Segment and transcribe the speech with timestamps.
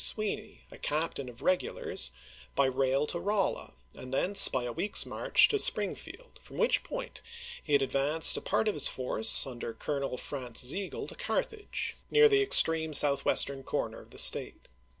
[0.03, 2.09] Sweeney, a cap tain of regulars,
[2.55, 7.21] by rail to Rolla and thence by a week's march to Springfield, from which point
[7.63, 12.27] he had advanced a part of his force under Colonel Franz Sigel to Carthage, near
[12.27, 14.67] the extreme south western corner of the State.